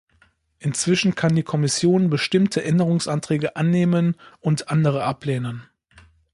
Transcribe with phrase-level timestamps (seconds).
[0.57, 5.67] Inzwischen kann die Kommission bestimmte Änderungsanträge annehmen und andere ablehnen.